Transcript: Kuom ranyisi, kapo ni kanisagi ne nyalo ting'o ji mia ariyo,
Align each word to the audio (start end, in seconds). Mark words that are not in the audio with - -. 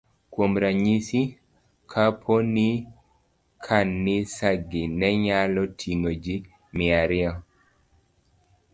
Kuom 0.31 0.51
ranyisi, 0.63 1.21
kapo 1.91 2.33
ni 2.53 2.69
kanisagi 3.65 4.83
ne 4.99 5.09
nyalo 5.25 5.63
ting'o 5.79 6.11
ji 6.23 6.35
mia 6.75 6.95
ariyo, 7.03 7.33